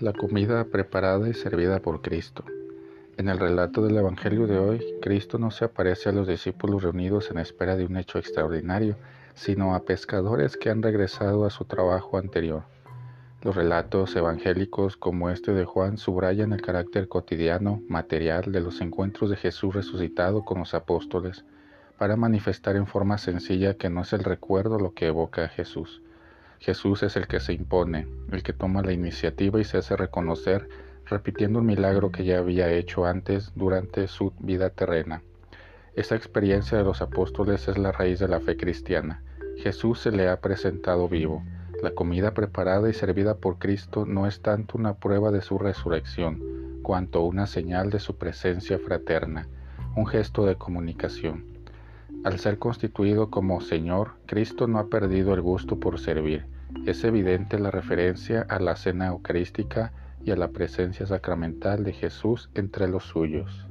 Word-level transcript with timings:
La 0.00 0.12
comida 0.12 0.62
preparada 0.62 1.28
y 1.28 1.34
servida 1.34 1.80
por 1.80 2.02
Cristo. 2.02 2.44
En 3.16 3.28
el 3.28 3.40
relato 3.40 3.82
del 3.82 3.96
Evangelio 3.96 4.46
de 4.46 4.56
hoy, 4.56 4.80
Cristo 5.02 5.38
no 5.38 5.50
se 5.50 5.64
aparece 5.64 6.08
a 6.08 6.12
los 6.12 6.28
discípulos 6.28 6.84
reunidos 6.84 7.32
en 7.32 7.38
espera 7.38 7.74
de 7.74 7.84
un 7.84 7.96
hecho 7.96 8.20
extraordinario, 8.20 8.94
sino 9.34 9.74
a 9.74 9.82
pescadores 9.82 10.56
que 10.56 10.70
han 10.70 10.84
regresado 10.84 11.44
a 11.44 11.50
su 11.50 11.64
trabajo 11.64 12.16
anterior. 12.16 12.62
Los 13.42 13.56
relatos 13.56 14.14
evangélicos 14.14 14.96
como 14.96 15.30
este 15.30 15.52
de 15.52 15.64
Juan 15.64 15.98
subrayan 15.98 16.52
el 16.52 16.62
carácter 16.62 17.08
cotidiano, 17.08 17.82
material 17.88 18.52
de 18.52 18.60
los 18.60 18.80
encuentros 18.80 19.30
de 19.30 19.36
Jesús 19.36 19.74
resucitado 19.74 20.44
con 20.44 20.60
los 20.60 20.74
apóstoles, 20.74 21.44
para 21.98 22.14
manifestar 22.14 22.76
en 22.76 22.86
forma 22.86 23.18
sencilla 23.18 23.74
que 23.74 23.90
no 23.90 24.02
es 24.02 24.12
el 24.12 24.22
recuerdo 24.22 24.78
lo 24.78 24.94
que 24.94 25.08
evoca 25.08 25.42
a 25.42 25.48
Jesús, 25.48 26.02
Jesús 26.60 27.02
es 27.02 27.16
el 27.16 27.26
que 27.26 27.40
se 27.40 27.52
impone, 27.52 28.06
el 28.32 28.42
que 28.42 28.52
toma 28.52 28.82
la 28.82 28.92
iniciativa 28.92 29.60
y 29.60 29.64
se 29.64 29.78
hace 29.78 29.96
reconocer, 29.96 30.68
repitiendo 31.06 31.60
un 31.60 31.66
milagro 31.66 32.10
que 32.10 32.24
ya 32.24 32.38
había 32.38 32.70
hecho 32.70 33.06
antes 33.06 33.52
durante 33.54 34.08
su 34.08 34.32
vida 34.40 34.70
terrena. 34.70 35.22
Esta 35.94 36.14
experiencia 36.14 36.78
de 36.78 36.84
los 36.84 37.02
apóstoles 37.02 37.66
es 37.68 37.78
la 37.78 37.92
raíz 37.92 38.18
de 38.18 38.28
la 38.28 38.40
fe 38.40 38.56
cristiana. 38.56 39.22
Jesús 39.56 40.00
se 40.00 40.12
le 40.12 40.28
ha 40.28 40.40
presentado 40.40 41.08
vivo. 41.08 41.42
La 41.82 41.92
comida 41.92 42.34
preparada 42.34 42.88
y 42.88 42.92
servida 42.92 43.36
por 43.36 43.58
Cristo 43.58 44.04
no 44.06 44.26
es 44.26 44.40
tanto 44.40 44.78
una 44.78 44.94
prueba 44.94 45.30
de 45.30 45.42
su 45.42 45.58
resurrección, 45.58 46.80
cuanto 46.82 47.22
una 47.22 47.46
señal 47.46 47.90
de 47.90 47.98
su 47.98 48.16
presencia 48.16 48.78
fraterna, 48.78 49.48
un 49.96 50.06
gesto 50.06 50.44
de 50.46 50.56
comunicación. 50.56 51.57
Al 52.24 52.38
ser 52.38 52.58
constituido 52.58 53.30
como 53.30 53.60
Señor, 53.60 54.16
Cristo 54.26 54.66
no 54.66 54.78
ha 54.78 54.88
perdido 54.88 55.34
el 55.34 55.40
gusto 55.40 55.78
por 55.78 56.00
servir. 56.00 56.46
Es 56.86 57.04
evidente 57.04 57.58
la 57.58 57.70
referencia 57.70 58.46
a 58.48 58.58
la 58.58 58.76
cena 58.76 59.08
eucarística 59.08 59.92
y 60.24 60.30
a 60.30 60.36
la 60.36 60.48
presencia 60.48 61.06
sacramental 61.06 61.84
de 61.84 61.92
Jesús 61.92 62.50
entre 62.54 62.88
los 62.88 63.04
suyos. 63.04 63.67